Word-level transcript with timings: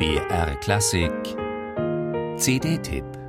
BR 0.00 0.54
Klassik. 0.62 1.36
CD-Tipp 2.38 3.19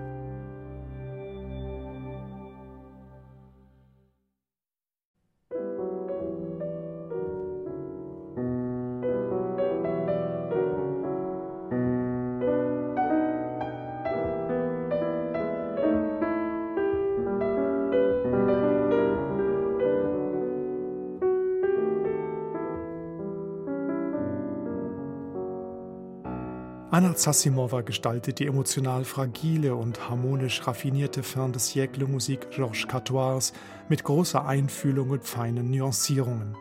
Anna 26.93 27.15
Zassimova 27.15 27.83
gestaltet 27.83 28.39
die 28.39 28.47
emotional 28.47 29.05
fragile 29.05 29.77
und 29.77 30.09
harmonisch 30.09 30.67
raffinierte 30.67 31.23
Fin 31.23 31.53
de 31.53 31.61
siècle 31.61 32.05
Musik 32.05 32.51
Georges 32.51 32.85
Catoirs 32.85 33.53
mit 33.87 34.03
großer 34.03 34.45
Einfühlung 34.45 35.11
und 35.11 35.23
feinen 35.23 35.71
Nuancierungen. 35.71 36.57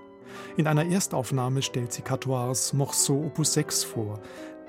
In 0.57 0.69
einer 0.69 0.87
Erstaufnahme 0.87 1.63
stellt 1.63 1.93
sie 1.93 2.03
Catoirs 2.03 2.73
Morceau 2.73 3.25
Opus 3.25 3.55
6 3.55 3.83
vor, 3.83 4.21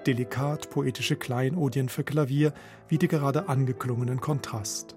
delikat 0.08 0.72
poetische 0.72 1.16
Kleinodien 1.16 1.90
für 1.90 2.04
Klavier 2.04 2.54
wie 2.88 2.98
die 2.98 3.08
gerade 3.08 3.48
angeklungenen 3.48 4.20
Kontrast. 4.20 4.96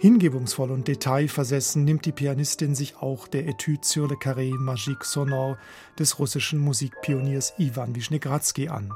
Hingebungsvoll 0.00 0.70
und 0.70 0.88
detailversessen 0.88 1.84
nimmt 1.84 2.06
die 2.06 2.12
Pianistin 2.12 2.74
sich 2.74 2.96
auch 2.96 3.28
der 3.28 3.46
Etude 3.46 3.82
sur 3.82 4.08
le 4.08 4.14
carré 4.14 4.58
magique 4.58 5.04
sonore 5.04 5.58
des 5.98 6.18
russischen 6.18 6.58
Musikpioniers 6.58 7.52
Iwan 7.58 7.94
Wischnegradsky 7.94 8.70
an. 8.70 8.94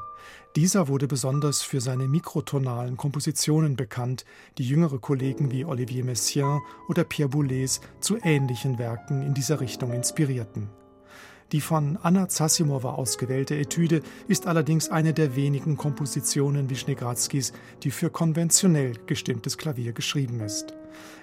Dieser 0.56 0.88
wurde 0.88 1.06
besonders 1.06 1.60
für 1.60 1.82
seine 1.82 2.08
mikrotonalen 2.08 2.96
Kompositionen 2.96 3.76
bekannt, 3.76 4.24
die 4.56 4.66
jüngere 4.66 4.98
Kollegen 4.98 5.50
wie 5.50 5.66
Olivier 5.66 6.06
Messiaen 6.06 6.62
oder 6.88 7.04
Pierre 7.04 7.28
Boulez 7.28 7.82
zu 8.00 8.16
ähnlichen 8.22 8.78
Werken 8.78 9.20
in 9.20 9.34
dieser 9.34 9.60
Richtung 9.60 9.92
inspirierten. 9.92 10.70
Die 11.52 11.60
von 11.60 11.98
Anna 12.02 12.28
Zassimova 12.28 12.94
ausgewählte 12.94 13.54
Etüde 13.56 14.02
ist 14.28 14.46
allerdings 14.46 14.88
eine 14.88 15.12
der 15.12 15.36
wenigen 15.36 15.76
Kompositionen 15.76 16.70
Wischnegradskis, 16.70 17.52
die 17.82 17.90
für 17.90 18.10
konventionell 18.10 18.94
gestimmtes 19.06 19.58
Klavier 19.58 19.92
geschrieben 19.92 20.40
ist. 20.40 20.74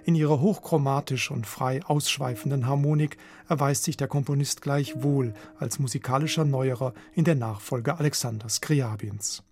In 0.03 0.16
ihrer 0.16 0.39
hochchromatisch 0.39 1.31
und 1.31 1.47
frei 1.47 1.81
ausschweifenden 1.86 2.67
Harmonik 2.67 3.17
erweist 3.47 3.83
sich 3.83 3.97
der 3.97 4.08
Komponist 4.08 4.61
gleichwohl 4.61 5.33
als 5.59 5.80
musikalischer 5.80 6.45
Neuerer 6.45 6.94
in 7.13 7.23
der 7.23 7.35
Nachfolge 7.35 7.97
Alexander 7.97 8.50
Skriabins. 8.50 9.44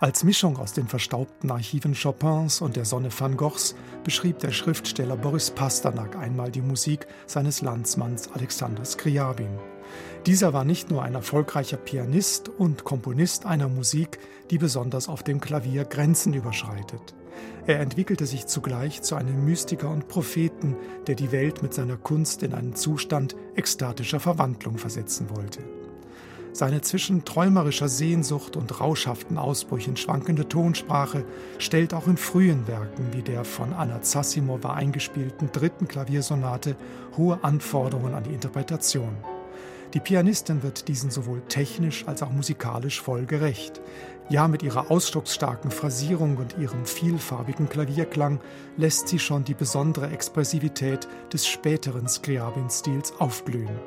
Als 0.00 0.24
Mischung 0.24 0.56
aus 0.56 0.72
den 0.72 0.88
verstaubten 0.88 1.50
Archiven 1.50 1.94
Chopins 1.94 2.62
und 2.62 2.74
der 2.74 2.86
Sonne 2.86 3.10
van 3.16 3.36
Goghs 3.36 3.74
beschrieb 4.02 4.38
der 4.38 4.50
Schriftsteller 4.50 5.14
Boris 5.14 5.50
Pasternak 5.50 6.16
einmal 6.16 6.50
die 6.50 6.62
Musik 6.62 7.06
seines 7.26 7.60
Landsmanns 7.60 8.32
Alexander 8.32 8.82
Skriabin. 8.86 9.58
Dieser 10.24 10.54
war 10.54 10.64
nicht 10.64 10.90
nur 10.90 11.02
ein 11.02 11.14
erfolgreicher 11.14 11.76
Pianist 11.76 12.48
und 12.48 12.82
Komponist 12.84 13.44
einer 13.44 13.68
Musik, 13.68 14.18
die 14.48 14.56
besonders 14.56 15.06
auf 15.06 15.22
dem 15.22 15.38
Klavier 15.38 15.84
Grenzen 15.84 16.32
überschreitet. 16.32 17.14
Er 17.66 17.80
entwickelte 17.80 18.24
sich 18.24 18.46
zugleich 18.46 19.02
zu 19.02 19.16
einem 19.16 19.44
Mystiker 19.44 19.90
und 19.90 20.08
Propheten, 20.08 20.76
der 21.08 21.14
die 21.14 21.30
Welt 21.30 21.62
mit 21.62 21.74
seiner 21.74 21.98
Kunst 21.98 22.42
in 22.42 22.54
einen 22.54 22.74
Zustand 22.74 23.36
ekstatischer 23.54 24.18
Verwandlung 24.18 24.78
versetzen 24.78 25.28
wollte. 25.28 25.60
Seine 26.52 26.80
zwischen 26.80 27.24
träumerischer 27.24 27.88
Sehnsucht 27.88 28.56
und 28.56 28.80
rauschhaften 28.80 29.38
Ausbrüchen 29.38 29.96
schwankende 29.96 30.48
Tonsprache 30.48 31.24
stellt 31.58 31.94
auch 31.94 32.08
in 32.08 32.16
frühen 32.16 32.66
Werken 32.66 33.12
wie 33.12 33.22
der 33.22 33.44
von 33.44 33.72
Anna 33.72 34.02
Zassimova 34.02 34.74
eingespielten 34.74 35.50
dritten 35.52 35.86
Klaviersonate 35.86 36.76
hohe 37.16 37.38
Anforderungen 37.42 38.14
an 38.14 38.24
die 38.24 38.34
Interpretation. 38.34 39.16
Die 39.94 40.00
Pianistin 40.00 40.62
wird 40.62 40.86
diesen 40.86 41.10
sowohl 41.10 41.40
technisch 41.48 42.06
als 42.06 42.22
auch 42.22 42.30
musikalisch 42.30 43.00
voll 43.00 43.26
gerecht. 43.26 43.80
Ja, 44.28 44.46
mit 44.46 44.62
ihrer 44.62 44.90
ausdrucksstarken 44.90 45.72
Phrasierung 45.72 46.36
und 46.36 46.56
ihrem 46.58 46.84
vielfarbigen 46.86 47.68
Klavierklang 47.68 48.40
lässt 48.76 49.08
sie 49.08 49.18
schon 49.18 49.42
die 49.42 49.54
besondere 49.54 50.10
Expressivität 50.10 51.08
des 51.32 51.48
späteren 51.48 52.06
Scriabin-Stils 52.06 53.14
aufblühen. 53.18 53.80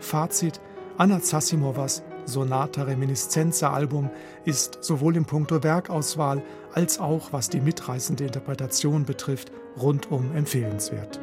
Fazit: 0.00 0.60
Anna 1.00 1.22
Zassimovas 1.22 2.02
Sonata 2.26 2.82
Reminiscenza 2.82 3.72
Album 3.72 4.10
ist 4.44 4.84
sowohl 4.84 5.16
im 5.16 5.24
Punkto 5.24 5.62
Werkauswahl 5.62 6.42
als 6.74 7.00
auch 7.00 7.32
was 7.32 7.48
die 7.48 7.62
mitreißende 7.62 8.24
Interpretation 8.24 9.06
betrifft 9.06 9.50
rundum 9.80 10.36
empfehlenswert. 10.36 11.18